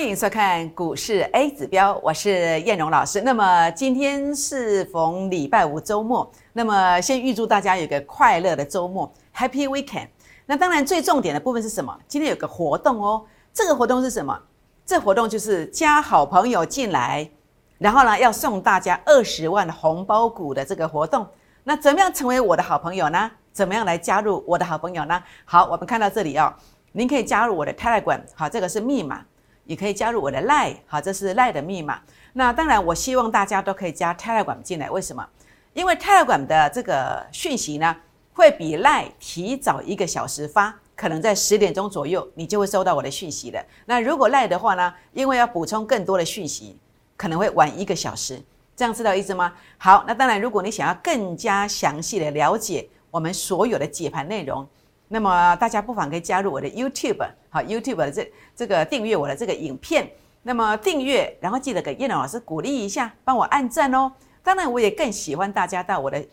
[0.00, 3.20] 欢迎收看股市 A 指标，我是燕荣老师。
[3.20, 10.08] 那么今天是逢礼拜五周末，那么先预祝大家有个快乐的周末，Happy Weekend。
[10.46, 11.94] 那当然最重点的部分是什么？
[12.08, 14.40] 今天有个活动哦，这个活动是什么？
[14.86, 17.30] 这活动就是加好朋友进来，
[17.76, 21.28] 然后呢要送大家二十万红包股的这个活动。
[21.62, 23.30] 那怎么样成为我的好朋友呢？
[23.52, 25.22] 怎么样来加入我的好朋友呢？
[25.44, 26.50] 好，我们看到这里哦，
[26.92, 29.22] 您可以加入我的 Telegram，好，这个是密码。
[29.64, 32.00] 也可以加入我的 Line，好，这是 Line 的密码。
[32.32, 34.90] 那当然，我希望大家都可以加 Telegram 进来。
[34.90, 35.26] 为什么？
[35.72, 37.96] 因为 Telegram 的这个讯息呢，
[38.32, 43.64] 会比 Line 提早一个小时发，可能在十点钟左右，你就会收到我的讯息的。
[43.86, 46.78] 那如果 Line 的话呢，因为要补充更多的讯息，
[47.16, 48.40] 可能会晚一个小时。
[48.76, 49.52] 这样知道意思吗？
[49.76, 54.66] 好，那当然，如果你想要更加详细的了解我们所有的解盘内容。
[55.12, 60.08] 那么大家不妨可以加入我的 YouTube，好 YouTube 的这这个订阅我的这个影片。
[60.42, 64.10] 那么订阅，然后记得给叶龙老师鼓励一下，帮我按赞哦。
[64.42, 66.24] 当然，我也更喜欢大家到我的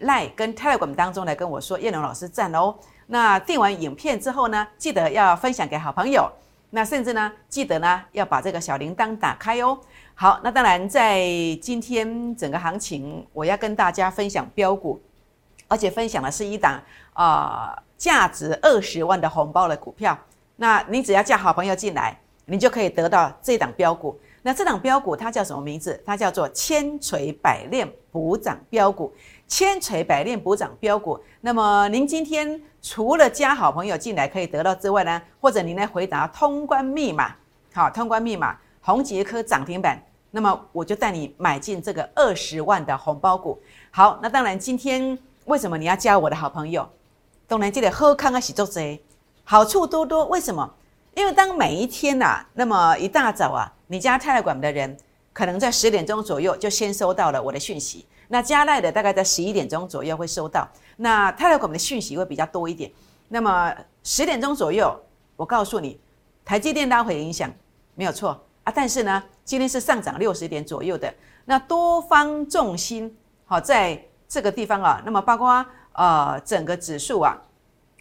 [0.00, 2.74] Line 跟 Telegram 当中来跟我说叶龙老师赞哦。
[3.06, 6.28] 那订完影片之后呢，记得要分享给好朋友。
[6.70, 9.78] 那甚至呢，记得呢要把这个小铃铛打开哦。
[10.14, 11.20] 好，那当然在
[11.60, 15.00] 今天整个行情，我要跟大家分享标股，
[15.68, 17.76] 而且分享的是一档啊。
[17.96, 20.18] 价值二十万的红包的股票，
[20.56, 24.18] 那你只要叫好朋友进来，你就可以得到这档标股。
[24.42, 26.00] 那这档标股它叫什么名字？
[26.06, 29.12] 它叫做千锤百炼补涨标股。
[29.48, 31.18] 千锤百炼补涨标股。
[31.40, 37.34] 那么您今天除了加好朋友进来可以得到之外呢，或者您来回答通关密码，
[37.72, 43.60] 好，通关密码红杰科涨停板，那么我就带你买进这个二十万的红包股。
[43.90, 46.88] 好，那当然今天为什么你要加我的好朋友？
[47.48, 49.00] 当然记得喝康啊洗做贼，
[49.44, 50.24] 好处多多。
[50.26, 50.74] 为什么？
[51.14, 54.96] 因为当每一天呐，那么一大早啊，你家泰来馆的人，
[55.32, 58.04] 可能在十点钟左右就先收到了我的讯息。
[58.28, 60.68] 那加赖的大概在十一点钟左右会收到。
[60.96, 62.90] 那泰来馆的讯息会比较多一点。
[63.28, 64.94] 那么十点钟左右，
[65.36, 66.00] 我告诉你，
[66.44, 67.48] 台积电拉回影响
[67.94, 68.72] 没有错啊。
[68.74, 71.14] 但是呢，今天是上涨六十点左右的。
[71.44, 75.00] 那多方重心好在这个地方啊。
[75.04, 75.64] 那么包括。
[75.96, 77.36] 呃，整个指数啊，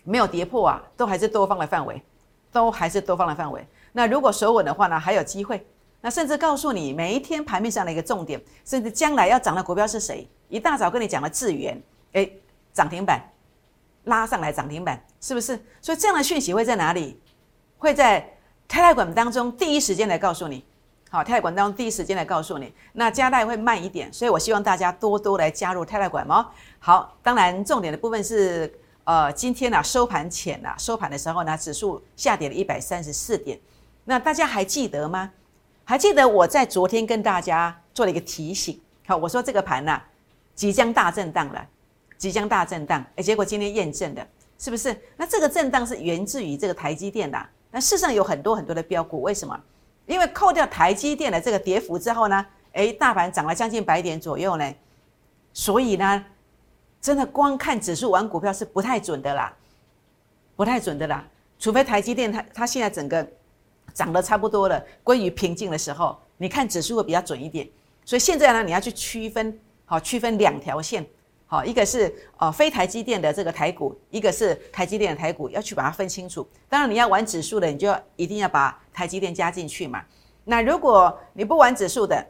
[0.03, 2.01] 没有跌破啊，都还是多方的范围，
[2.51, 3.65] 都还是多方的范围。
[3.93, 5.65] 那如果守稳的话呢，还有机会。
[6.01, 10.29] 那甚至告诉你每一天盘面上的一个重点，甚至将来要涨的股票是谁？
[10.49, 11.81] 一大早跟你讲了智源，
[12.13, 12.29] 哎，
[12.73, 13.19] 涨停板
[14.03, 15.59] 拉上来涨停板，是不是？
[15.81, 17.19] 所以这样的讯息会在哪里？
[17.79, 20.63] 会在泰来管当中第一时间来告诉你。
[21.15, 22.73] 好，泰来管当中第一时间来告诉你。
[22.91, 26.45] 那加代会慢一点，所以我希望大家多多来加入泰来管哦。
[26.77, 28.69] 好，当然重点的部分是，
[29.05, 33.57] 呃，今天呢收盘前呢收盘的时候呢，指数下跌了一百三十四点。
[34.03, 35.31] 那大家还记得吗？
[35.85, 38.77] 还记得我在昨天跟大家做了一个提醒，
[39.07, 40.01] 好，我说这个盘呢
[40.53, 41.65] 即将大震荡了，
[42.17, 43.01] 即将大震荡。
[43.15, 44.27] 哎，结果今天验证的，
[44.59, 44.93] 是不是？
[45.15, 47.41] 那这个震荡是源自于这个台积电的。
[47.71, 49.57] 那事实上有很多很多的标股，为什么？
[50.05, 54.73] 因为扣掉台积电的这个跌幅之后呢，哎，大盘涨了将近百点左右呢，
[55.53, 56.25] 所以呢。
[57.01, 59.53] 真的光看指数玩股票是不太准的啦，
[60.55, 61.23] 不太准的啦。
[61.59, 63.23] 除非台积电它它现在整个
[63.93, 67.69] 涨得差不多了，归于平静的时候，你看指数会比较准一点。
[68.03, 69.55] 所以现在呢，你要去区分，
[69.85, 71.05] 好区分两条线，
[71.47, 76.47] 好一个是呃非台积电的这个台股，一个是台积电的台股，要去把它分清楚。
[76.67, 80.03] 当然你要玩指数的，你就一定要把台积电加进去嘛。
[80.43, 82.25] 那如果你不玩指数的，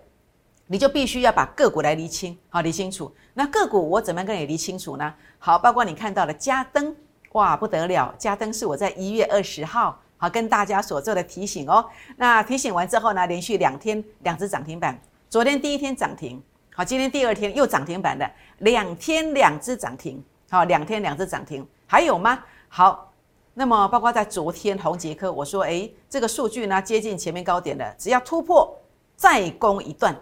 [0.67, 3.13] 你就必须要把个股来理清，好理清楚。
[3.33, 5.13] 那个股我怎么跟你理清楚呢？
[5.37, 6.95] 好，包括你看到的嘉登，
[7.33, 11.85] 哇不得了，嘉登是我在一月二十号好跟大家所做的提醒哦。
[12.17, 14.99] 那提醒完之后呢，连续两天两只涨停板，
[15.29, 16.41] 昨天第一天涨停，
[16.77, 22.43] 好，今天第二天又涨停板的，两天两只涨停，好，两天两只涨停，还有吗？
[22.67, 23.13] 好，
[23.53, 28.77] 那么包括在昨天红杰科，我说诶，这个数据呢接近前面高点的，只要突破
[29.15, 30.13] 再攻一段。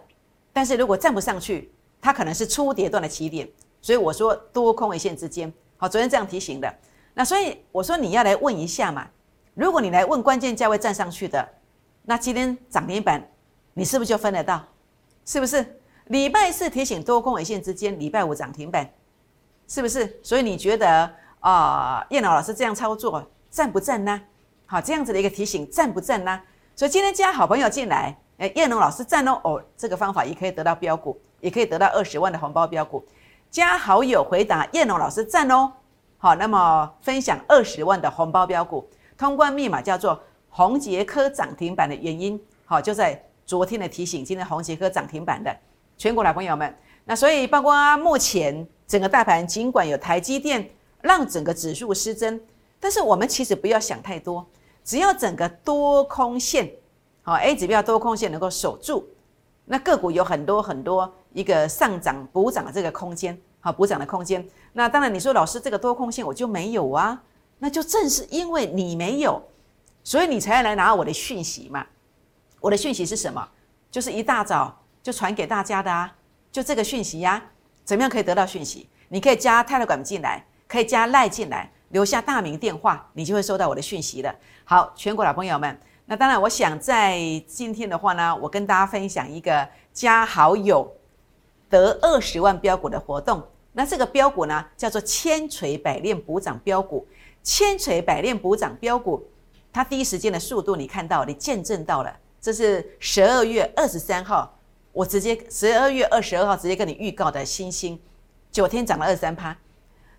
[0.53, 3.49] 但是如果站不上去，它可能是初跌段的起点，
[3.81, 6.71] 所以我说多空一线之间，好，昨天这样提醒的。
[7.15, 9.07] 那所以我说你要来问一下嘛，
[9.55, 11.49] 如果你来问关键价位站上去的，
[12.03, 13.27] 那今天涨停板，
[13.73, 14.63] 你是不是就分得到？
[15.25, 15.79] 是不是？
[16.07, 18.89] 礼拜四提醒多空尾线之间，礼拜五涨停板，
[19.67, 20.19] 是不是？
[20.21, 21.09] 所以你觉得
[21.39, 24.21] 啊，叶老老师这样操作赞不赞呢？
[24.65, 26.41] 好，这样子的一个提醒赞不赞呢？
[26.75, 28.17] 所以今天加好朋友进来。
[28.39, 33.05] 哎，叶龙老师赞哦哦，这个方法也可以得到标股，也可以得到二十万的红包标股。
[33.51, 35.71] 加好友回答叶龙老师赞哦，
[36.17, 40.19] 好，那么分享二十万的红包标股，通关密码叫做
[40.49, 45.55] 宏杰科涨停板的原因，好，就在昨天的提醒，今天宏杰科涨停板的
[45.97, 46.75] 全国老朋友们。
[47.05, 50.69] 那所以，包括目前整个大盘，尽管有台积电
[51.01, 52.41] 让整个指数失真，
[52.79, 54.45] 但是我们其实不要想太多，
[54.83, 56.71] 只要整个多空线，
[57.21, 59.05] 好 A 指标多空线能够守住，
[59.65, 64.47] 那个股有很多很多一个上涨补涨的这个空间，好补涨的空间。
[64.71, 67.21] 那当然，你说老师这个多空线我就没有啊，
[67.59, 69.41] 那就正是因为你没有，
[70.03, 71.85] 所以你才要来拿我的讯息嘛。
[72.61, 73.45] 我的讯息是什么？
[73.91, 76.11] 就是一大早就传给大家的啊。
[76.51, 77.43] 就这个讯息呀，
[77.83, 78.89] 怎么样可以得到讯息？
[79.09, 84.33] 你可以加泰勒管进来，可以加赖进来，留下大名电话，你就会收到我的讯息了。
[84.63, 90.91] 好，全国老朋友们，那当然，我想在今天的话呢，我跟大家分享一个加好友
[91.69, 93.43] 得二十万标股的活动。
[93.73, 97.07] 那这个标股呢，叫做千锤百炼补涨标股。
[97.41, 99.27] 千锤百炼补涨标股，
[99.71, 102.15] 它第一时间的速度，你看到，你见证到了。
[102.39, 104.57] 这是十二月二十三号。
[104.93, 107.99] 我直接十二月二十二号直接跟你预告的星星，
[108.51, 109.57] 九天涨了二三趴。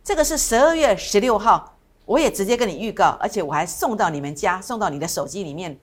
[0.02, 5.78] 这个是十二月十六号，我也直接跟你预告，而且我还送到你们家，送到你的手机里面，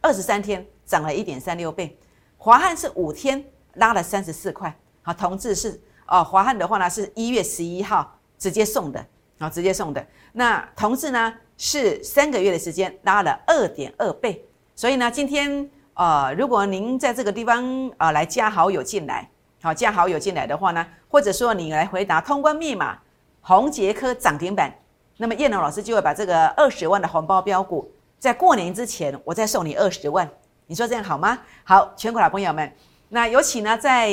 [0.00, 1.98] 二十三天涨了一点三六倍。
[2.36, 3.44] 华汉是五天
[3.74, 9.04] 拉了三十四块，好，同志是哦，华汉的话呢是一月十一号直接送的，
[9.40, 10.06] 好，直接送的。
[10.32, 14.46] 那同志呢是三个月的时间拉了二点二倍，
[14.76, 15.68] 所以呢今天。
[15.98, 19.28] 呃，如果您在这个地方啊来加好友进来，
[19.60, 22.96] 好加好友进来的话呢，或者说你来回答通关密码，
[23.40, 24.72] 红杰科涨停板，
[25.16, 30.30] 那么叶龙老师就会把这个二十万的红包标股，在过年之前我再送你二十万，
[30.68, 31.36] 你说这样好吗？
[31.64, 32.72] 好，全国老朋友们，
[33.08, 34.08] 那尤其呢在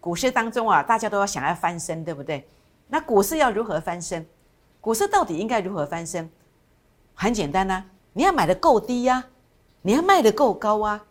[0.00, 2.48] 股市当中啊，大家都要想要翻身，对不对？
[2.86, 4.26] 那股市要如何翻身？
[4.80, 6.30] 股市到底应该如何翻身？
[7.12, 7.84] 很简单呐，
[8.14, 9.24] 你要买的够低呀，
[9.82, 11.04] 你要卖的够高啊。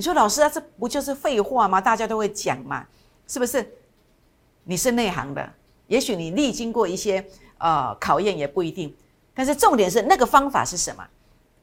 [0.00, 1.78] 你说老师啊，这不就是废话吗？
[1.78, 2.86] 大家都会讲嘛，
[3.28, 3.70] 是不是？
[4.64, 5.52] 你是内行的，
[5.88, 7.22] 也许你历经过一些
[7.58, 8.96] 呃考验也不一定。
[9.34, 11.06] 但是重点是那个方法是什么？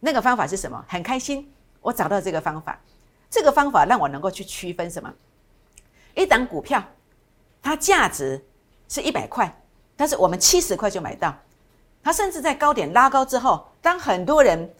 [0.02, 0.86] 那个方法是什么？
[0.88, 1.52] 很开心，
[1.82, 2.80] 我找到这个方法。
[3.28, 5.12] 这个方法让我能够去区分什么？
[6.14, 6.84] 一档股票，
[7.64, 8.40] 它价值
[8.88, 9.52] 是一百块，
[9.96, 11.36] 但是我们七十块就买到。
[12.04, 14.72] 它甚至在高点拉高之后，当很多人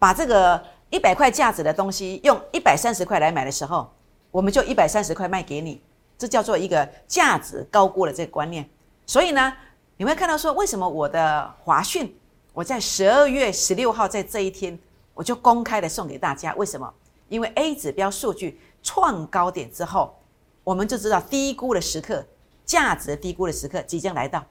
[0.00, 0.60] 把这个。
[0.90, 3.92] 一百块价值的东西，用一百三十块来买的时候，
[4.30, 5.82] 我们就一百三十块卖给你，
[6.16, 8.68] 这叫做一个价值高估的这个观念。
[9.04, 9.52] 所以呢，
[9.96, 12.14] 你会看到说，为什么我的华讯，
[12.52, 14.78] 我在十二月十六号在这一天，
[15.14, 16.92] 我就公开的送给大家，为什么？
[17.28, 20.16] 因为 A 指标数据创高点之后，
[20.62, 22.24] 我们就知道低估的时刻，
[22.64, 24.44] 价值低估的时刻即将来到，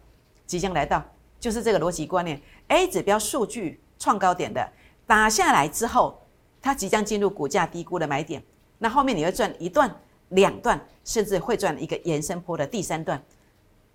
[0.45, 1.01] 即将来到，
[1.39, 2.41] 就是这个逻辑观念。
[2.67, 4.69] A 指标数据创高点的
[5.07, 6.19] 打下来之后。
[6.63, 8.41] 它即将进入股价低估的买点，
[8.79, 9.93] 那后面你会赚一段、
[10.29, 13.21] 两段，甚至会赚一个延伸坡的第三段。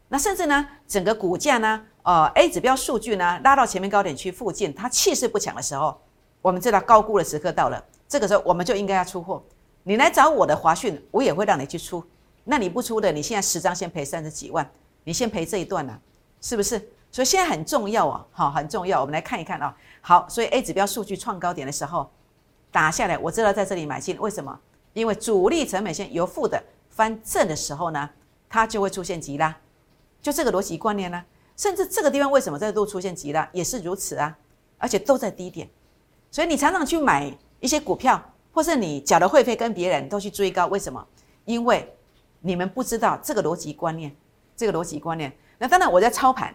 [0.09, 5.99] 那甚至呢，整个股价呢，呃，A 指标数据呢拉到前面高点区附近，它气势不强的时候，
[6.43, 9.43] 我们知道高估的时刻到了，这个时候我们就应该要出货。
[9.83, 12.05] 你来找我的华讯，我也会让你去出。
[12.45, 14.71] 那你不出的，你现在十张先赔三十几万，
[15.05, 15.99] 你先赔这一段呢，
[16.43, 16.79] 是不是？
[17.11, 19.01] 所以现在很重要哦，好，很重要。
[19.01, 22.11] 我们来看一看啊，好，所以 A 指标数据创高点的时候。
[22.71, 24.59] 打下来，我知道在这里买进，为什么？
[24.93, 28.11] 因为主力成本线由负的翻正的时候呢，
[28.49, 29.57] 它就会出现急拉，
[30.21, 31.23] 就这个逻辑观念呢。
[31.57, 34.37] 甚至这个地方为什么再度出现急拉，也是如此啊，
[34.79, 35.69] 而且都在低点。
[36.31, 38.23] 所以你常常去买一些股票，
[38.53, 41.05] 或是你缴的会费跟别人都去追高，为什么？
[41.45, 41.93] 因为
[42.41, 44.15] 你们不知道这个逻辑观念，
[44.57, 45.37] 这个逻辑观念。
[45.59, 46.55] 那当然我在操盘，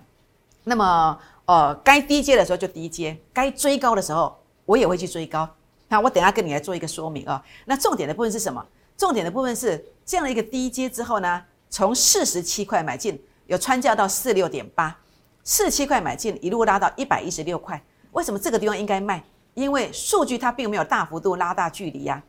[0.63, 5.49] 那么呃，该低阶的时候就低阶，该追高的时候我也会去追高。
[5.93, 7.39] 那我等下跟你来做一个说明啊。
[7.65, 8.65] 那重点的部分是什么？
[8.97, 14.97] 重点的部分是这样的一个低阶之后呢，从四十七块买进，有穿价到四六点八，
[15.43, 17.79] 四七块买进，一路拉到一百一十六块。
[18.13, 19.23] 为什么这个地方应该卖？
[19.53, 22.19] 因为数据它并没有大幅度拉大距离呀。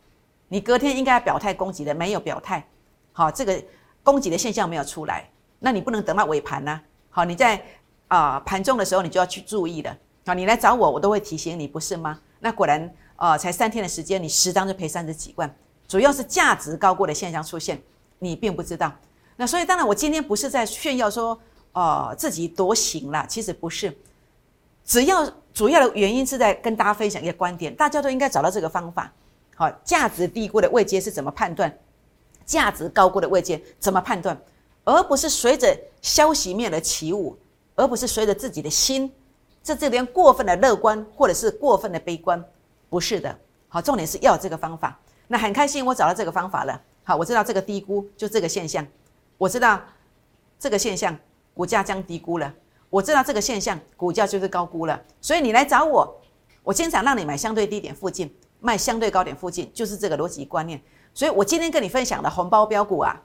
[0.48, 2.68] 你隔天应该表态攻击的，没有表态，
[3.12, 3.64] 好，这个
[4.02, 5.26] 攻击的现象没有出来，
[5.58, 6.78] 那你不能等到尾盘呢。
[7.08, 7.64] 好，你在
[8.08, 9.96] 啊盘中的时候你就要去注意了。
[10.26, 12.20] 好，你来找我，我都会提醒你，不是吗？
[12.40, 12.94] 那果然。
[13.16, 15.54] 啊，才三天的时间，你十张就赔三十几万，
[15.86, 17.80] 主要是价值高过的现象出现，
[18.18, 18.92] 你并不知道。
[19.36, 21.38] 那所以当然，我今天不是在炫耀说，
[21.72, 23.96] 哦，自己多行了，其实不是。
[24.84, 29.12] 只要主要的原因是在跟大家分享一个观点，大家都应该找到这个方法。
[29.56, 31.72] 好，价值低估的位阶是怎么判断？
[32.44, 34.38] 价值高估的位阶怎么判断？
[34.84, 37.34] 而不是随着消息面的起舞，
[37.74, 39.10] 而不是随着自己的心，
[39.62, 42.44] 在这边过分的乐观或者是过分的悲观。
[42.94, 43.36] 不是的。
[43.66, 44.96] 好，重点是要这个方法。
[45.26, 46.80] 那很开心，我找到这个方法了。
[47.02, 48.86] 好，我知道这个低估就这个现象，
[49.36, 49.80] 我知道
[50.60, 51.18] 这个现象
[51.54, 52.54] 股价将低估了，
[52.88, 55.02] 我知道这个现象股价就是高估了。
[55.20, 56.20] 所以你来找我，
[56.62, 60.80] 我经常让你买相对低点附近，卖相对高点附近，就是这个逻辑观念。
[61.12, 63.20] 所以我今天跟你分享的红包标股啊，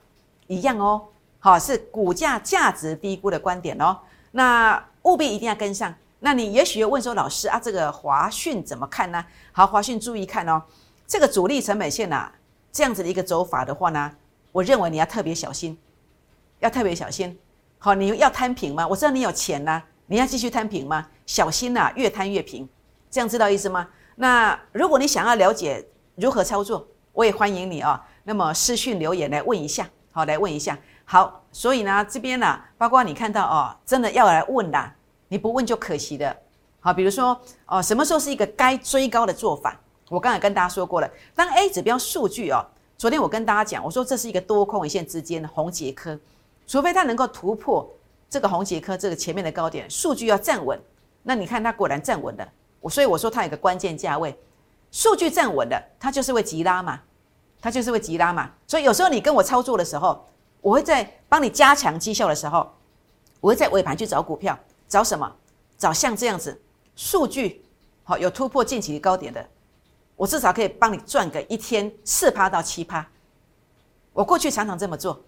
[0.48, 1.00] 一样哦。
[1.38, 3.96] 好，是股价价值低估的观点哦。
[4.32, 5.94] 那务必一定要跟上。
[6.20, 9.24] 那你也许要问说，老师啊，这个华讯怎么看呢？
[9.52, 10.62] 好，华讯注意看哦，
[11.06, 12.30] 这个主力成本线呐，
[12.70, 14.12] 这样子的一个走法的话呢，
[14.52, 15.78] 我认为你要特别小心，
[16.58, 17.38] 要特别小心。
[17.78, 18.86] 好，你要摊平吗？
[18.86, 21.06] 我知道你有钱呐，你要继续摊平吗？
[21.24, 22.68] 小心呐，越摊越平，
[23.10, 23.88] 这样知道意思吗？
[24.16, 25.82] 那如果你想要了解
[26.16, 28.06] 如何操作，我也欢迎你啊。
[28.24, 30.78] 那么私讯留言来问一下，好，来问一下。
[31.06, 34.92] 好，所以呢，这边呢，包括你看到哦，真的要来问的。
[35.30, 36.36] 你不问就可惜的，
[36.80, 39.80] 好，比如说哦，什么时候是一个该追高的做法？
[40.08, 42.66] 我刚才跟大家说过了，当 A 指标数据哦，
[42.98, 46.18] 昨天我跟大家讲，我说这是一个多空一线之间的红杰科，
[46.66, 47.88] 除非它能够突破
[48.28, 50.76] 这个红杰科这个前面的高点，数据要站稳，
[51.22, 52.48] 那你看它果然站稳了，
[52.80, 54.36] 我所以我说它有个关键价位，
[54.90, 57.00] 数据站稳了，它就是会急拉嘛，
[57.60, 60.26] 它就是会急拉嘛，所以有时候你跟我操作的时候，
[60.60, 62.68] 我会在帮你加强绩效的时候，
[63.38, 64.58] 我会在尾盘去找股票。
[64.90, 65.34] 找什么？
[65.78, 66.60] 找像这样子
[66.94, 67.64] 数据
[68.04, 69.48] 好有突破近期高点的，
[70.14, 73.08] 我至少可以帮你赚个一天四趴到七趴。
[74.12, 75.18] 我过去常常这么做，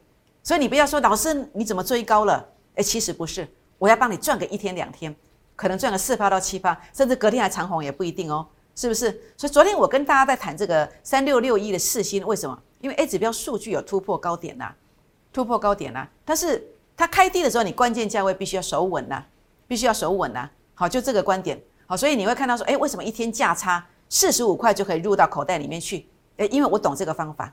[0.42, 2.46] 所以你不要说老师你怎么追高了？
[2.74, 5.14] 哎，其实不是，我要帮你赚个一天两天，
[5.56, 9.10] 可能赚个四趴到七趴，甚至隔天还长红也不一定哦，是不是？
[9.38, 12.62] 所以昨天我跟大家在谈这个三六六一的四星，为什么？
[12.80, 14.74] 因为 A 指标数据有突破高点呐，
[15.32, 16.62] 突破高点呐，但是
[16.96, 19.24] 它开低的时候，你关键价位必须要守稳呐。
[19.72, 26.06] 必须要守稳呐，好，就这个观点，好，所以你会看到说，哎，为什么一天价差四十五块就可以入到口袋里面去？
[26.36, 27.50] 哎，因为我懂这个方法，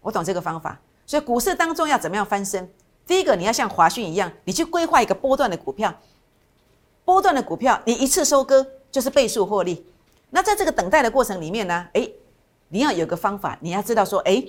[0.00, 2.68] 我懂这个方法，所以股市当中要怎么样翻身？
[3.06, 5.94] 第一个，你要像华讯一样，你去规划一个波段的股票，
[7.04, 9.86] 波段的股票，你一次收割就是倍数获利。
[10.30, 12.10] 那在这个等待的过程里面呢，哎，
[12.66, 14.44] 你要有个方法，你要知道说，哎，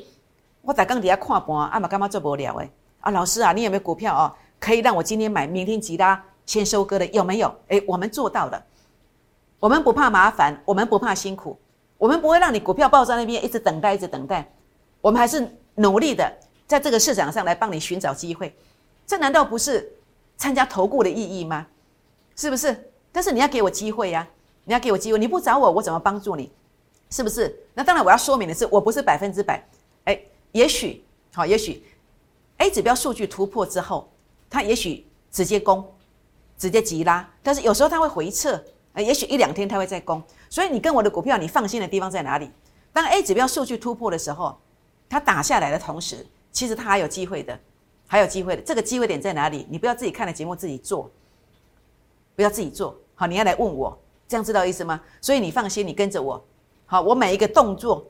[0.63, 2.55] 我在刚底下看盘，啊嘛干嘛做不了？
[2.55, 2.67] 哎，
[3.01, 6.23] 啊，老师啊，你有没有股票哦，可以让我今天买，明天急拉？
[6.45, 7.53] 先收割的有没有？
[7.67, 8.63] 诶，我们做到了。
[9.59, 11.57] 我们不怕麻烦，我们不怕辛苦，
[11.97, 14.51] 我们不会让你股票报在那边一直等待，一直等待。
[15.01, 16.31] 我们还是努力的
[16.67, 18.55] 在这个市场上来帮你寻找机会。
[19.07, 19.91] 这难道不是
[20.37, 21.65] 参加投顾的意义吗？
[22.35, 22.91] 是不是？
[23.11, 24.27] 但是你要给我机会呀！
[24.65, 26.51] 你要给我机会，你不找我，我怎么帮助你？
[27.09, 27.55] 是不是？
[27.73, 29.63] 那当然，我要说明的是，我不是百分之百。
[30.03, 30.19] 哎，
[30.51, 31.83] 也许好，也许
[32.57, 34.11] A 指标数据突破之后，
[34.49, 35.85] 它也许直接攻。
[36.57, 42.49] 直接急拉，但是有时候它会回撤，呃，也许一两天它会再攻，所以你跟我的股票，你放心的地方在哪里？
[42.93, 44.57] 当 A 指标数据突破的时候，
[45.09, 47.59] 它打下来的同时，其实它还有机会的，
[48.07, 48.61] 还有机会的。
[48.61, 49.67] 这个机会点在哪里？
[49.69, 51.11] 你不要自己看了节目自己做，
[52.35, 53.97] 不要自己做好，你要来问我，
[54.27, 55.01] 这样知道意思吗？
[55.19, 56.41] 所以你放心，你跟着我，
[56.85, 58.05] 好，我每一个动作，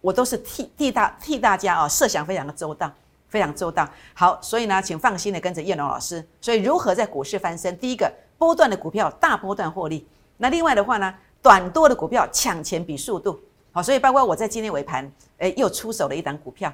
[0.00, 2.92] 我都是替替大替大家啊设想非常的周到。
[3.34, 6.24] 非常周到，好，所以呢，请放心的跟着叶龙老师。
[6.40, 7.76] 所以如何在股市翻身？
[7.78, 11.12] 第一个波段的股票大波段获利，那另外的话呢，
[11.42, 13.40] 短多的股票抢钱比速度，
[13.72, 16.72] 好，所以包括我在今天尾盘，诶，又出手了一档股票，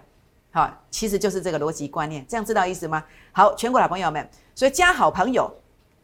[0.53, 3.03] 好，其实就是这个逻辑观念，这样知道意思吗？
[3.33, 5.51] 好，全国老朋友们，所以加好朋友，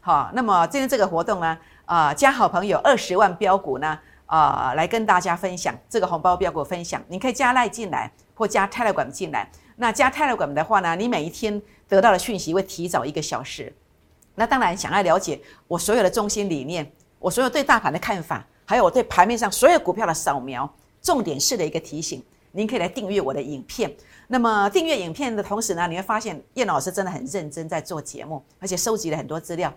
[0.01, 9.51] 好，那么今天这个活动呢，啊，加好朋友二十万标股呢，啊，来跟大家分享这个红包标股分享，你可以加赖进来或加泰勒管进来。
[9.77, 13.73] 那加 Telegram 的话呢，你每一天得到的讯息会提早一个小时。
[14.35, 23.95] 那当然，想要了解我所有的中心理念，我所有对大盘的看法，还有我对盘面上所有股票的扫描，重点式的一个提醒，您可以来订阅我的影片。
[24.29, 29.73] 那么订阅影片的同时呢，你会发现叶老师真的很认真在做节目，而且收集了很多资料。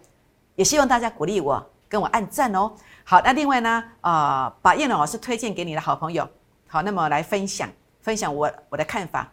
[0.56, 2.72] 也希望大家鼓励我，跟我按赞哦。
[3.06, 6.28] 好，那另外呢，啊，把叶老师推荐给你的好朋友，
[6.68, 7.70] 好，那么来分享
[8.02, 9.32] 分享我我的看法。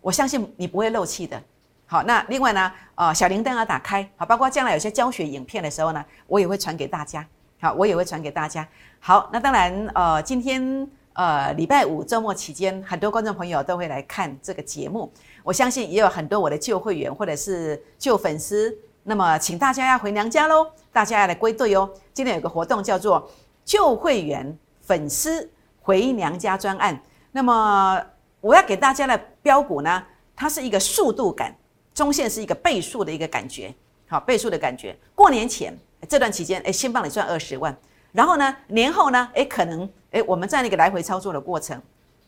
[0.00, 1.40] 我相信你不会漏气的。
[1.86, 7.26] 好，那另外呢，呃，小铃铛要打开，好，包括将来有些教学影片的时候呢，我也会传给大家。
[7.60, 8.66] 好，我也会传给大家。
[9.00, 15.12] 好，那当然，呃，今天呃礼拜五周末期间，很多观众朋友都会来看这个节目。
[15.42, 18.72] 我相信也有很多我的旧会员或者是旧粉丝。
[19.02, 21.90] 那么，请大家要回娘家喽，大家要来归队哦。
[22.14, 23.28] 今天有个活动叫做
[23.64, 25.50] 旧会员粉丝
[25.82, 26.98] 回娘家专案。
[27.32, 28.00] 那么。
[28.42, 30.02] 我要给大家的标股呢，
[30.36, 31.54] 它是一个速度感，
[31.94, 33.74] 中线是一个倍数的一个感觉，
[34.08, 34.96] 好倍数的感觉。
[35.14, 35.76] 过年前
[36.08, 37.76] 这段期间，哎，先帮你赚二十万，
[38.12, 41.80] 然后呢，年后呢，诶，可能诶，我们在那个来回操作的过程，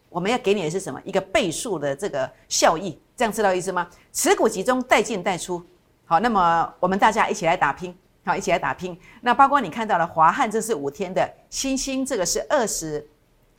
[0.08, 1.00] 我们要给你的是什么？
[1.04, 3.88] 一个倍数的这个效益，这样知道意思吗？
[4.12, 5.62] 持股集中，带进带出。
[6.04, 8.98] 好，那么我们大家一起来打拼，好，一起来打拼。
[9.22, 13.08] 那包括你看到了华汉，这是五天的；星星这个是二十，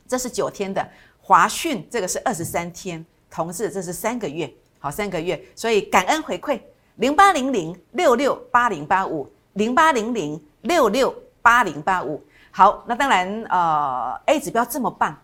[0.06, 0.80] 这是九天的；
[1.20, 4.48] 华讯这个是二十三天；同志这是三个月，
[4.78, 5.42] 好，三个月。
[5.56, 6.60] 所以感恩回馈
[6.96, 11.12] 零八零零六六八零八五零八零零六六。
[11.44, 12.18] 八零八五，
[12.50, 15.14] 好，那当然，呃，A 指标这么棒，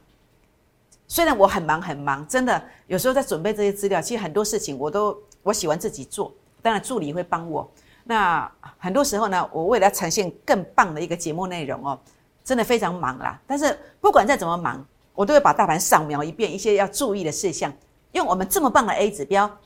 [1.08, 7.66] 虽然我很忙很忙，真的有时候在准备这些资料，其实很多事情我都我喜欢自己做，当然助理会帮我。
[8.04, 11.98] 那很多时候呢，我为了呈现更棒的一个节目内容哦，
[12.44, 13.40] 真的非常忙啦。
[13.46, 17.72] 但是不管再怎么忙，我都会把大盘扫描一遍，一些要注意的事项，
[18.12, 19.58] 用我们这么棒的 A 指标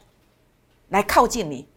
[0.89, 1.69] 来靠近你，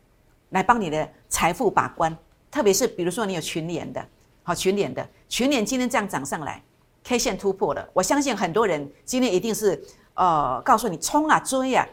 [0.49, 2.15] 来帮你的财富把关。
[2.49, 4.05] 特别是比如说你有群联的。
[4.43, 6.63] 好，群联的群联今天这样涨上来
[7.03, 7.89] ，K 线突破了。
[7.91, 9.83] 我相信很多人今天一定是
[10.13, 11.85] 呃告诉你冲啊追啊，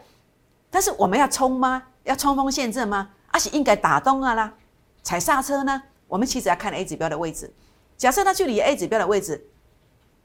[0.69, 1.83] 但是我们要冲吗？
[2.03, 3.09] 要冲锋陷阵吗？
[3.27, 4.53] 而且应该打东啊啦，
[5.03, 5.83] 踩刹车呢？
[6.07, 7.53] 我们其实要看 A 指标的位置。
[7.97, 9.45] 假设它距离 A 指标的位置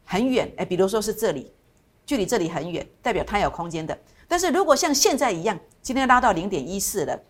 [0.04, 1.52] 很远，哎，比如说是这里，
[2.07, 3.99] 距离这里很远，代表它有空间的。
[4.31, 7.21] 但是如果像现在一样，今天拉到零点一四了，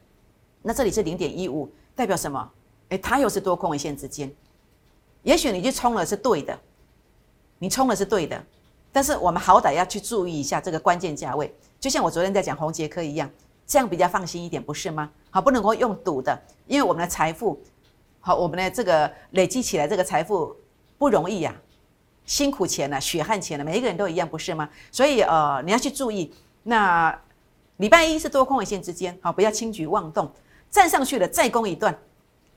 [0.60, 2.50] 那这里是零点一五，代表什么？
[2.90, 4.30] 哎，它又是多空一线之间。
[5.22, 6.60] 也许你去冲了是对的，
[7.58, 8.44] 你冲了是对的，
[8.92, 13.30] 但是我们好歹要去注意一下这个关键价位，就像我昨天在讲红杰科一样，
[13.66, 15.10] 这样比较放心一点，不是吗？
[15.30, 17.58] 好，不能够用赌的，因为我们的财富，
[18.20, 20.54] 好，我们的这个累积起来这个财富
[20.98, 21.56] 不容易呀，
[22.26, 24.68] 辛苦钱呢，血汗钱呢，每一个人都一样，不是吗？
[24.92, 26.30] 所以呃，你要去注意。
[26.62, 27.18] 那
[27.78, 30.30] 礼拜一是多空一线之间，好，不要轻举妄动，
[30.70, 31.96] 站上去了再攻一段。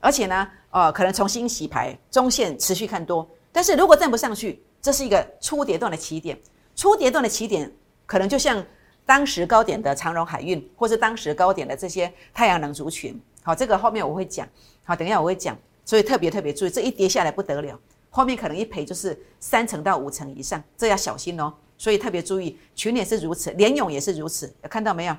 [0.00, 3.26] 而且呢，呃，可能重新洗牌，中线持续看多。
[3.50, 6.38] 但是如果站不上去，这是一个初跌段的起点。
[6.76, 7.72] 初跌段的起点，
[8.04, 8.62] 可能就像
[9.06, 13.18] 当时高点的长荣海运，或是当时高点的这些太阳能族群。
[13.42, 14.46] 好，这个后面我会讲。
[14.84, 15.56] 好，等一下我会讲。
[15.86, 17.78] 所以特别特别注意，这一跌下来不得了，
[18.10, 21.52] 后面可能一赔就是三成到五成以上，这要小心哦。
[21.84, 25.14] 所以特别注意，群也是如此，联勇也是如此，看到没有？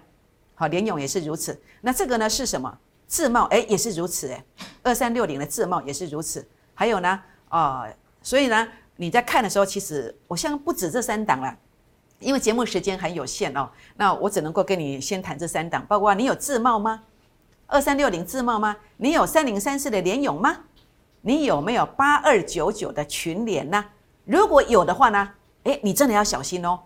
[0.55, 1.55] 好，联勇也是如此。
[1.81, 2.75] 那这个呢是什么？
[3.05, 4.43] 自贸哎也是如此哎，
[4.81, 7.87] 二三六零的自贸也是如此，还有呢啊，
[8.23, 11.55] 所以呢你在看的时候，其实我像不止这三档了，
[12.17, 17.03] 因为节目时间很有限哦，那我只能够跟你先谈这三档，包括你有自贸吗？
[17.67, 18.75] 二三六零自贸吗？
[18.97, 20.57] 你有三零三四的联勇吗？
[21.21, 23.85] 你有没有八二九九的群联呢？
[24.23, 25.29] 如果有的话呢，
[25.65, 26.79] 哎，你真的要小心哦，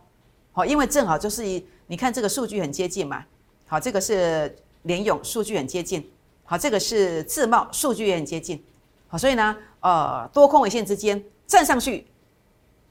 [0.51, 1.43] 好，因为正好就是
[1.87, 3.23] 你看这个数据很接近嘛，
[3.67, 4.53] 好，这个是。
[4.83, 6.09] 联勇数据很接近，
[6.45, 8.63] 好，这个是自贸数据也很接近，
[9.09, 12.07] 好，所以呢，呃，多空尾线之间站上去，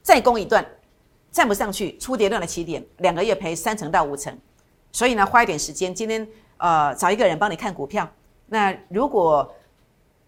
[0.02, 0.64] 再攻一段，
[1.32, 4.38] 站不上去，出跌段的起点，两个月赔三成到五成，
[4.92, 8.06] 所以呢，花一点时间，今天呃找一个人帮你看股票，
[8.48, 9.50] 那如果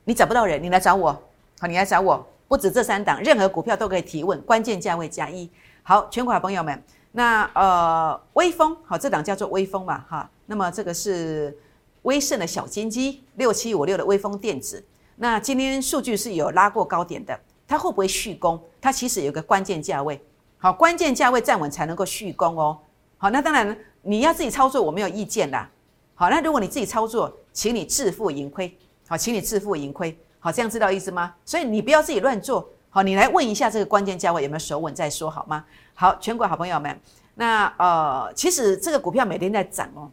[0.04, 1.12] 你找不到人，你来找我，
[1.58, 5.48] 好，你来找我，不止这三档，任何股票都可以提问，关键价位加一，
[5.84, 6.82] 好，全国好朋友们。
[7.12, 10.28] 那呃，微风好，这档叫做微风嘛，哈。
[10.46, 11.56] 那么这个是
[12.02, 14.84] 威盛的小金鸡六七五六的微风电子。
[15.14, 18.60] 那今天数据是有拉过高点的，它会不会续攻？
[18.80, 20.20] 它其实有个关键价位，
[20.58, 22.76] 好，关键价位站稳才能够续攻哦。
[23.16, 25.70] 好，那当然你要自己操作，我没有意见啦。
[26.16, 28.76] 好，那如果你自己操作，请你自负盈亏。
[29.06, 30.18] 好，请你自负盈亏。
[30.40, 31.34] 好，这样知道意思吗？
[31.44, 32.68] 所以你不要自己乱做。
[32.88, 35.64] 好，你来问一下这个关键价位有没有守稳再说，好吗？
[35.94, 36.98] 好，全国好朋友们，
[37.34, 40.10] 那呃，其实这个股票每天在涨哦。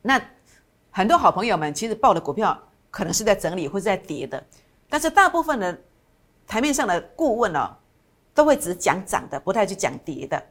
[0.00, 0.18] 那
[0.90, 2.58] 很多好朋友们其实报的股票
[2.90, 4.42] 可能是在整理或是在跌的，
[4.88, 5.78] 但是大部分的
[6.46, 7.76] 台面上的顾问哦，
[8.32, 10.42] 都会只讲涨的，不太去讲跌的，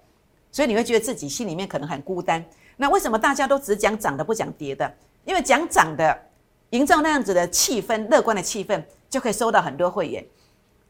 [0.52, 2.44] 所以你会觉得自己心里面可能很孤单。
[2.76, 4.94] 那为什么大家都只讲涨的不讲跌的？
[5.26, 6.16] 因为讲涨的，
[6.72, 10.26] 营造那样子的气氛，乐观的气氛，就可以收到很多会员，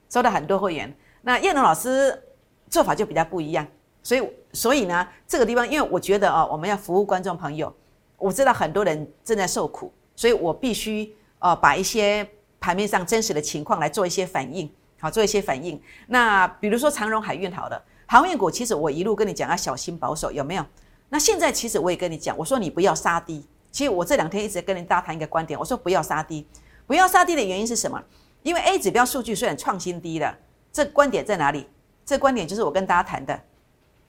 [0.09, 0.95] 收到很多会员。
[1.21, 2.23] 那叶龙老师。
[2.69, 3.65] 做法就比较不一样，
[4.03, 7.73] 所以所以呢，这个地方，因为我觉得啊，我们要服务观众朋友，
[8.17, 15.81] 我知道很多人正在受苦，所以我必须呃把一些盘面上真实的情况来做一些反应，好做一些反应。
[16.07, 20.65] 那比如说长荣海运好了，航运股其实我一路跟你讲要小心保守，有没有？
[21.07, 23.47] 那现在其实我也跟你讲，我说你不要杀低。
[23.71, 26.47] 其实我这两天一直跟大家谈一个观点，我说不要杀低，
[26.85, 28.01] 不要杀低的原因是什么？
[28.43, 30.35] 因为 A 指标数据虽然创新低了，
[30.71, 31.69] 这观点在哪里？
[32.05, 33.37] 这观点就是我跟大家谈的，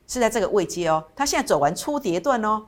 [0.07, 1.05] 是在这个位阶哦。
[1.16, 2.64] 它现在走完初跌段哦，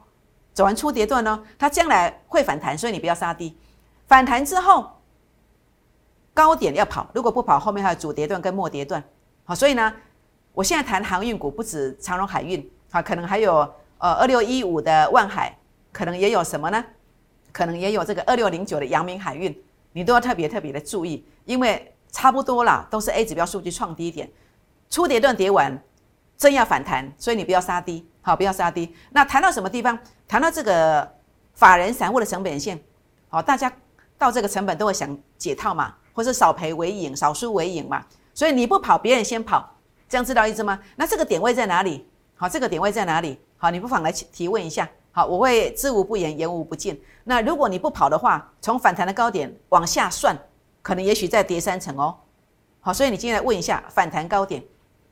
[0.52, 3.56] 走完初跌段哦，它将来会反弹，所以你不要杀低。
[4.08, 4.90] 反弹之后，
[6.34, 9.00] 高点要跑，如果不跑，后面还有主跌段跟末跌段，
[9.44, 9.92] 好，所以呢，
[10.52, 13.58] 我现在谈航运股不止长荣海运，好，可能还有
[13.98, 15.56] 呃二六一五的万海，
[15.92, 16.84] 可能也有什么呢？
[17.52, 19.56] 可能也有这个二六零九的阳明海运，
[19.92, 24.30] 你都要特别特别的注意，因为差不多啦，都是 A 指标数据创低点，
[24.88, 25.76] 初跌段跌完，
[26.36, 28.94] 正要反弹，所以你不要杀低，好，不要杀低。
[29.10, 29.98] 那谈到什么地方？
[30.28, 31.12] 谈到这个
[31.54, 32.80] 法人散户的成本线，
[33.28, 33.72] 好，大家
[34.16, 38.06] 到这个成本都会想解套嘛，或是少赔为赢，少输为赢嘛。
[38.32, 39.76] 所以你不跑，别人先跑，
[40.08, 40.78] 这样知道意思吗？
[40.94, 42.08] 那这个点位在哪里？
[42.36, 43.40] 好，这个点位在哪里？
[43.56, 44.88] 好，你不妨来提问一下。
[45.12, 47.00] 好，我会知无不言，言无不尽。
[47.24, 50.36] 那如果你不跑的话，从反弹的高点往下算，
[50.82, 52.16] 可能也许再跌三成哦。
[52.80, 54.62] 好，所以你今天来问一下，反弹高点，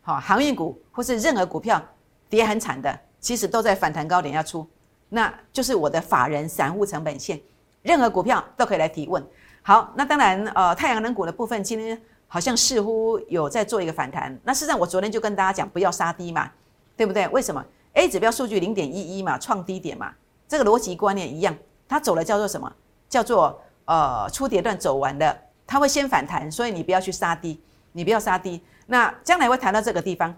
[0.02, 1.82] 好，航运股或是任何股票
[2.28, 4.66] 跌很惨的，其实都在反弹高点要出，
[5.08, 7.40] 那就是我的法人散户成本线，
[7.82, 9.24] 任何股票都可以来提问。
[9.62, 12.00] 好，那当然，呃，太阳能股的部分今天。
[12.30, 16.50] 好像似乎有在做一个反弹，那事实上我昨天就跟大家讲不要杀低嘛，
[16.94, 17.26] 对不对？
[17.28, 17.64] 为什么
[17.98, 20.14] ？A 指标数据零点一一嘛，创低点嘛，
[20.46, 21.56] 这个逻辑观念一样，
[21.88, 22.72] 它走了叫做什么？
[23.08, 28.62] 叫做呃初跌段走完的，它会先反弹，所以你不要去杀低，你不要杀低。
[28.86, 30.32] 那将来会谈到这个地方，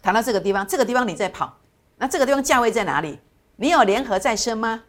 [0.00, 1.58] 谈到这个地方，这个地方你在跑，
[1.96, 3.18] 那这个地方价位在哪里？
[3.56, 4.84] 你有联合再生吗？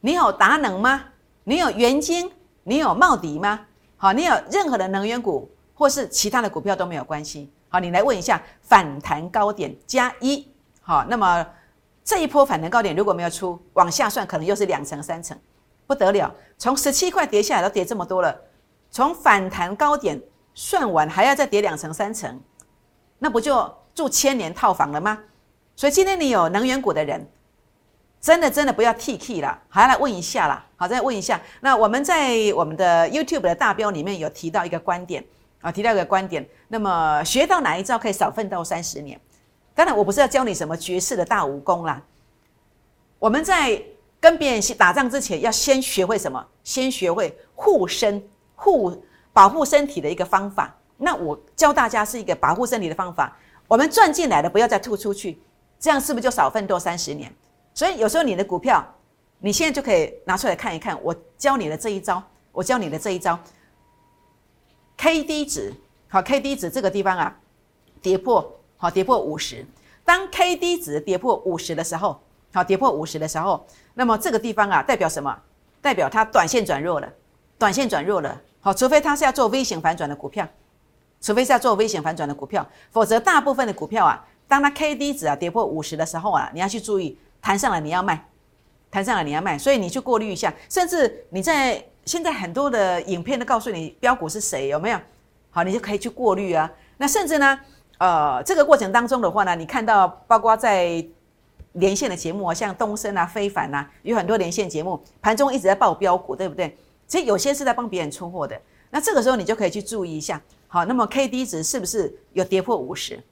[0.00, 1.04] 你有达能吗？
[1.44, 2.30] 你有元晶？
[2.64, 3.60] 你有茂迪吗？
[3.96, 5.48] 好，你有任何的能源股？
[5.74, 7.50] 或是其他的股票都没有关系。
[7.68, 10.48] 好，你来问一下反弹高点加一。
[10.86, 11.46] 好，那么
[12.04, 15.34] 这一波反弹高点如果没有出，往下算可能又是两成三成，
[15.86, 16.32] 不得了。
[16.58, 18.38] 从十七块跌下来都跌这么多了，
[18.90, 20.20] 从反弹高点
[20.54, 22.38] 算完还要再跌两成三成，
[23.18, 25.18] 那不就住千年套房了吗？
[25.74, 27.26] 所以今天你有能源股的人，
[28.20, 30.64] 真的真的不要 T K 了，还要来问一下啦。
[30.76, 31.40] 好，再问一下。
[31.60, 35.24] 那我们在我们的 YouTube 的大标里面有提到一个观点。
[35.60, 39.18] 啊，提到一个观点，那么学到哪一招可以少奋斗三十年？
[39.74, 42.00] 当然，我不是要教你什么绝世的大武功啦。
[43.18, 43.82] 我们在
[44.20, 46.46] 跟别人打仗之前，要先学会什么？
[46.62, 48.22] 先学会护身、
[48.54, 50.74] 护保护身体的一个方法。
[50.96, 53.36] 那我教大家是一个保护身体的方法。
[53.66, 55.40] 我们赚进来的不要再吐出去，
[55.78, 57.34] 这样是不是就少奋斗三十年？
[57.74, 58.84] 所以有时候你的股票，
[59.40, 60.96] 你现在就可以拿出来看一看。
[61.02, 63.36] 我教你的这一招，我教你的这一招。
[64.96, 65.74] K D 值
[66.08, 67.36] 好，K D 值这个地方啊，
[68.00, 69.64] 跌破好，跌破五十。
[70.04, 72.20] 当 K D 值跌破五十的时候，
[72.52, 75.34] 好，跌破五十的时候，那么这个地方啊，代表什么？
[75.80, 77.10] 代表它短线转弱了，
[77.58, 78.38] 短线转弱了。
[78.60, 80.46] 好，除非它是要做微型反转的股票，
[81.18, 88.28] 除非是要做微型反转的股票，否则大部分的股票啊，当它 K D 值啊跌破五十的时候啊，你要去注意，弹上来你要卖，
[88.90, 91.82] 弹上来你要卖，所以你去过滤一下，甚至你在。
[92.04, 95.00] 现在很多的影片都告诉你标股是谁，有没有？
[95.50, 96.70] 好，你就可以去过滤啊。
[96.98, 97.58] 那甚至呢，
[97.98, 101.04] 呃，这个过程当中的话呢，你看到包括在
[101.72, 106.76] 连线的节目啊，像东升啊、非凡啊，有很多连线节目，盘中一直在报标股，对不对？
[107.06, 108.60] 其实有些是在帮别人出货的。
[108.90, 110.40] 那这个时候你就可以去注意一下。
[110.68, 113.22] 好，那么 K D 值是不是有跌破五十？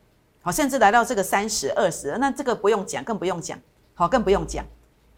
[0.42, 3.58] 好，甚至来到这个三十二十，那这个不用讲，更不用讲。
[3.94, 4.64] 好，更不用讲。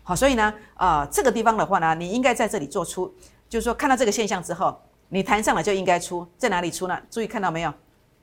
[0.03, 3.13] 好，所以呢，呃，这个地方的话呢，你应该在这里做出。
[3.49, 4.79] 就是说，看到这个现象之后，
[5.09, 6.99] 你弹上了就应该出，在哪里出呢？
[7.11, 7.73] 注意看到没有？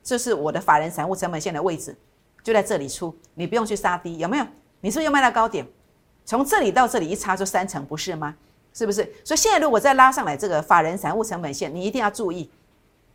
[0.02, 1.96] 这是我的法人散户成本线的位置，
[2.42, 4.46] 就在这里出，你不用去杀低，有没有？
[4.80, 5.66] 你是不是又卖到高点？
[6.24, 8.34] 从这里到这里一差就三成，不是吗？
[8.74, 9.02] 是不是？
[9.24, 12.50] 所以现在如果再拉上来这个法人散户成本线，你一定要注意。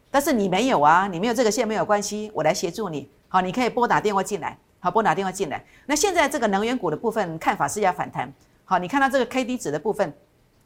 [0.10, 3.10] 但是你没有啊，你没有这个线没有关系，我来协助你。
[3.28, 5.66] 好，你可以拨打电话进来，好，拨打电话进来。
[5.86, 8.32] 那现在这个能源股的部分看法是要反弹。
[8.64, 10.14] 好，你看到这个 K D 值的部分。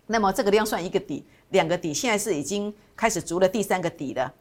[0.07, 4.33] 那么这个量算一个底，两个底，现在是已经开始足了第三个底了。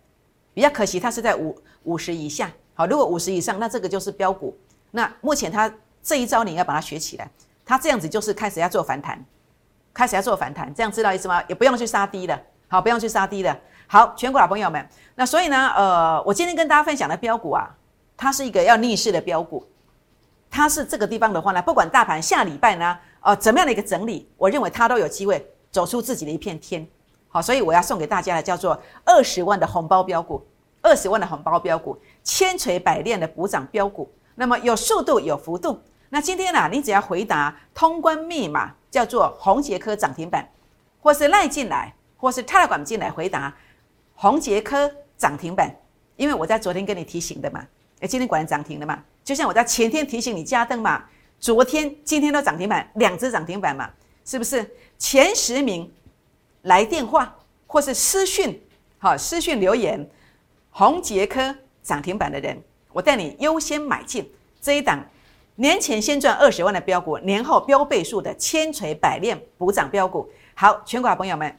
[0.52, 2.50] 比较可惜，它是在五五十以下。
[2.74, 4.56] 好，如果五十以上，那这个就是标股。
[4.90, 7.30] 那目前它这一招你要把它学起来，
[7.64, 9.24] 它这样子就是开始要做反弹，
[9.92, 11.42] 开始要做反弹，这样知道意思吗？
[11.48, 13.56] 也不用去杀低了，好，不用去杀低了。
[13.86, 17.68] 好，全国老朋友们，那所以呢，呃，我今天跟大家分享的标股啊，
[18.16, 19.64] 它是一个要逆势的标股，
[20.50, 25.46] 它是这个地方的话呢，不管大盘下礼拜呢，呃，怎么样的一个整理，我认为它都有机会。
[25.72, 26.84] 走出自己的一片天，
[27.32, 30.44] 好，所以我要送给大家的叫做二十万的红包标股，
[30.82, 35.80] 二十万的红包标股，千锤百炼的补涨标股，那么有速度有幅度。
[36.08, 40.48] 那今天呢，你只要回答通关密码叫做红杰科涨停板，
[41.00, 43.54] 或是赖进来，或是泰管进来回答
[44.16, 45.72] 红杰科涨停板，
[46.16, 47.64] 因为我在昨天跟你提醒的嘛，
[48.00, 51.04] 哎，今天果然涨停了嘛，就像我在前天提醒你加灯嘛，
[51.38, 53.88] 昨天今天都涨停板，两只涨停板嘛。
[54.22, 55.90] 是不是前十名
[56.62, 58.60] 来电话或是私讯，
[58.98, 60.08] 好私讯留言，
[60.70, 62.60] 红杰科涨停板的人，
[62.92, 65.02] 我带你优先买进这一档
[65.56, 70.28] 年前先赚二十万的标股，年后标倍数的千锤百炼补涨标股。
[70.54, 71.54] 好，全国朋友们，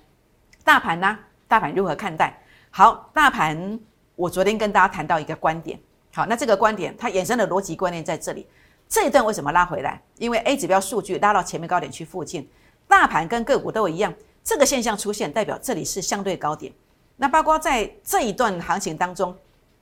[0.64, 1.18] 大盘呢？
[1.48, 2.40] 大盘如何看待？
[2.70, 3.80] 好，大盘，
[4.16, 5.80] 我昨天跟大家谈到一个观点。
[6.14, 8.48] 好，那这个观点它衍生的逻辑观念在这里。
[8.88, 10.02] 这一段为什么拉回来？
[10.18, 12.50] 因为 A 指标数据拉到前面高点区附近，
[12.88, 16.74] 大盘跟个股都一样，这个现象出现，代表这里是相对高点。
[17.18, 19.36] 那包括在这一段行情当中，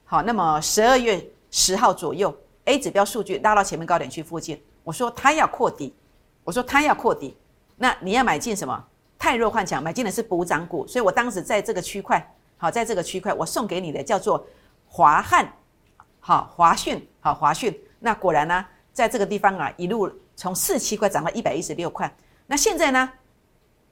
[0.06, 5.96] 好，那么十二月十号左右，A 指标数据拉到前面高点区附近，我说它要扩底，
[6.44, 7.38] 我说它要扩底，
[7.78, 8.86] 那你要买进什么？
[9.18, 14.46] 太弱换强，买进的是补涨股，所以我当时在这个区块，好，在这个区块，我送给你的叫做
[14.88, 15.50] 华汉，
[16.20, 18.66] 好，华讯，好，华讯，那果然呢？
[18.92, 22.14] 在这个地方啊，一路从四七块涨到一百一十六块。
[22.48, 23.10] 那现在呢？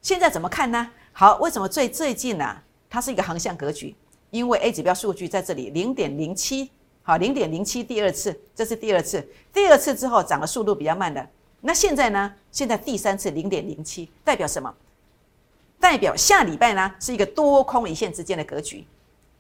[0.08, 0.90] 现在怎么看呢？
[1.12, 2.58] 好，为什么最最近呢？
[2.90, 3.94] 它是一个横向格局，
[4.30, 6.72] 因为 A 指标数据在这里零点零七，
[7.04, 11.28] 好，零点零七第二次，这是第二次，第二次之后涨的速度比较慢的。
[11.60, 12.34] 那现在呢？
[12.54, 14.74] 现在第三次零点零七，代表什么？
[15.78, 18.88] 代表下礼拜呢是一个多空一线之间的格局，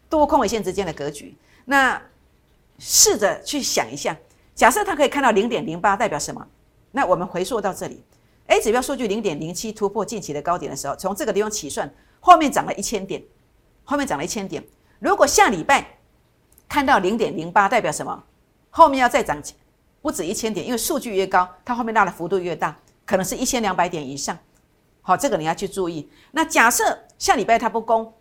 [0.09, 1.33] 多空一线之间的格局。
[1.63, 2.01] 那
[2.77, 4.17] 试着去想一下。
[4.53, 6.45] 假设它可以看到零点零八，代表什么？
[6.91, 8.03] 那我们回溯到这里
[8.47, 13.23] ，A 指标数据零点零七突破近期的高点的时候，从这个地方起算，后面涨了一千点，
[13.83, 14.63] 后面涨了一千点。
[14.99, 15.99] 如果下礼拜
[16.67, 18.23] 看到零点零八，代表什么？
[18.69, 19.41] 后面要再涨
[20.01, 24.37] 不止一千点，因为数据越高，它后面拉的幅度越大，可能是一千两百点以上。
[25.01, 26.09] 好，这个你要去注意。
[26.31, 28.13] 那假设下礼拜它不攻，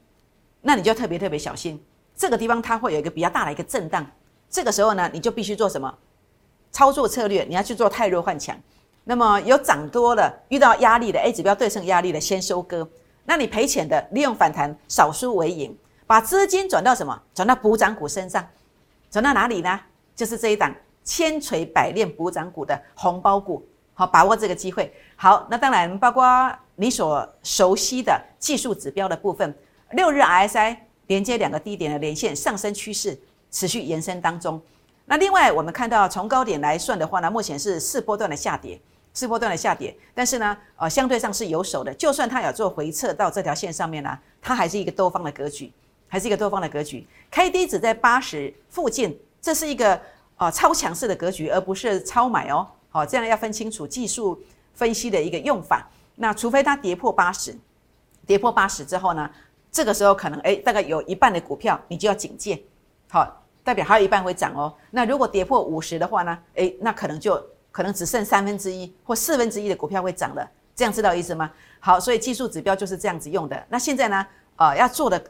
[0.62, 1.82] 那你就特别特别小心，
[2.16, 4.06] 这个地方它会有一个比较大的一个震荡。
[4.48, 5.92] 这个时候呢，你就必须做什么？
[6.72, 8.56] 操作策略，你要去做太弱换强。
[9.08, 12.86] 那么有涨多了，遇到压力的 A 指标对称压力的，先收割。
[13.24, 15.76] 那你赔钱的，利用反弹少输为赢，
[16.08, 17.16] 把资金转到什么？
[17.32, 18.44] 转到补涨股身上。
[19.08, 19.80] 转到哪里呢？
[20.16, 23.64] 就是这一档千锤百炼补涨股的红包股。
[23.94, 24.92] 好，把握这个机会。
[25.14, 29.54] 好，那当然包括你所熟悉的技术指标的部分，
[29.92, 33.16] 六日 RSI 连接两个低点的连线上升趋势
[33.52, 34.60] 持续延伸当中。
[35.04, 38.78] 那另外，我们看到从高点来算的话呢，目前是四波段的下跌，
[39.16, 39.96] 四波段的下跌。
[40.14, 41.92] 但是呢，呃，相对上是有手的。
[41.94, 45.72] 就算它有做回撤到这条线上面呢，它还是一个多方的格局，
[46.06, 47.06] 还是一个多方的格局。
[47.30, 49.98] K D 只在八十附近，这是一个
[50.36, 52.68] 呃超强势的格局，而不是超买哦。
[52.90, 54.38] 好，这样要分清楚技术
[54.74, 55.88] 分析的一个用法。
[56.16, 57.56] 那除非它跌破八十，
[58.26, 59.30] 跌破八十之后呢，
[59.72, 62.62] 这个时候可能哎，大概有一半的股票你就要警戒。
[63.08, 63.42] 好。
[63.66, 64.72] 代表还有一半会涨哦。
[64.92, 66.38] 那如果跌破五十的话呢？
[66.54, 67.34] 诶，那可能就
[67.76, 70.50] 可能只剩三分之一或四分之一的股票会涨了。
[70.74, 71.50] 这样知道意思吗？
[71.78, 73.66] 好，所以技术指标就是这样子用的。
[73.68, 74.26] 那现在呢？
[74.56, 75.22] 呃，要做的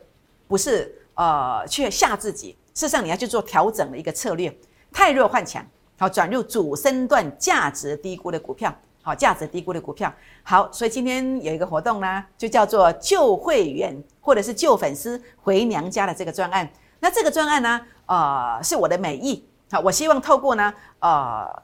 [0.46, 4.56] 不是呃去吓自己，事实上你要去做调整的一个策略，
[4.92, 5.66] 太弱换强，
[5.98, 10.12] 好转入主升段价值低估的股票，好价值低估的股票。
[10.44, 16.70] 好，所以今天有一个活动呢，就叫做旧会员或者是旧粉丝回娘家的这个专案。
[17.00, 17.80] 那这个专案呢？
[18.06, 21.62] 呃，是我的美意好，我希望透过呢，呃，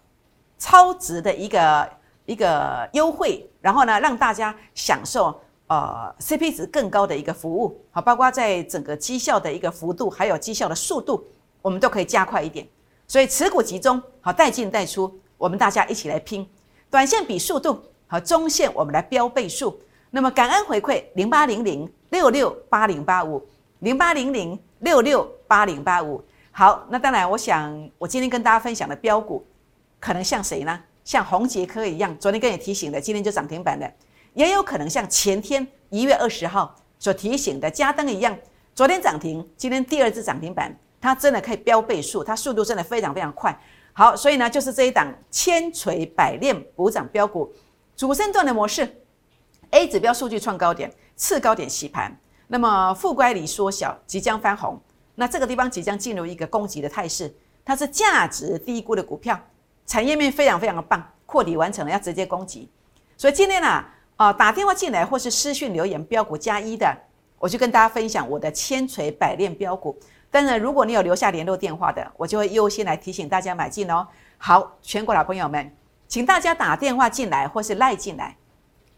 [0.63, 1.91] 超值的一个
[2.25, 11.27] 一个优惠，然后呢，让大家享受呃 CP 值更高的一个服务，好，包括在整个绩效的一个幅度，还有绩效的速度，
[11.61, 12.65] 我们都可以加快一点。
[13.09, 16.49] 所以持股集中，好，带进带出，我们大家一起来拼，
[16.89, 19.77] 短线比速度，和中线我们来标倍数。
[20.13, 23.45] 那么感恩回馈零八零零六六八零八五
[23.81, 26.23] 零八零零六六八零八五。
[26.53, 29.45] 好，那当然，我想我今天跟大家分享的标股，
[30.03, 30.83] 可能像谁呢？
[31.05, 33.89] 像宏杰科一样，昨天跟你提醒的，今天就涨停板的，
[34.35, 38.37] 也有可能像前天一月二十号所提醒的嘉登一样，
[38.75, 43.57] 昨天涨停，今天第二次涨停板，它真的可以标倍数，它速度真的非常非常快。
[43.93, 47.53] 好，所以呢，就是这一档千锤百炼补涨标股，
[47.95, 49.05] 主升段的模式
[49.71, 54.81] ，A 指标数据创高点，次高点洗盘，那么负乖离缩小，即将翻红。
[55.15, 57.33] 那这个地方即将进入一个攻击的态势，
[57.65, 59.39] 它是价值低估的股票，
[59.87, 62.71] 产业面非常非常的棒，扩底完成了要直接攻击，
[63.17, 63.85] 所以今天呢，
[64.17, 66.97] 啊打电话进来或是私讯留言标股加一的，
[67.39, 69.99] 我就跟大家分享我的千锤百炼标股。
[70.31, 74.07] 当然，如果你有留下联络电话的，我就会优先来提醒大家买进哦。
[74.39, 75.71] 好，全国老朋友们，
[76.09, 78.35] 请大家打电话进来或是赖进来，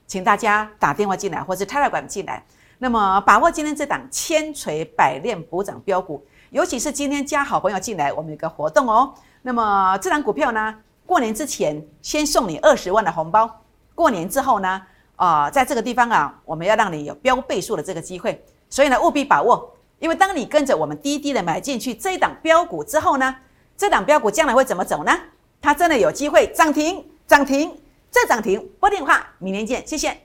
[0.06, 2.44] 请大家打电话进来或是 Telegram 进来。
[2.78, 9.14] 那么把握今天这档千锤百炼补涨标股，尤其是今天加好朋友进来，我们有个活动哦。
[9.46, 13.60] 那么这档股票呢，过年之前先送你二十万的红包，
[13.94, 14.80] 过年之后呢，
[15.16, 23.36] 啊，在这个地方啊，我们要让你有标倍数的这个机会，所以呢务必把握，因为当你跟着我们滴滴的买进去这一档标股之后呢，
[23.76, 25.12] 这档标股将来会怎么走呢？
[25.60, 27.70] 它真的有机会涨停，涨停，
[28.10, 28.66] 再涨停。
[28.80, 30.16] 拨电话，明年见，谢谢。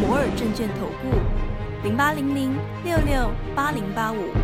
[0.00, 1.18] 摩尔证券投顾
[1.82, 4.43] 零八零零六六八零八五。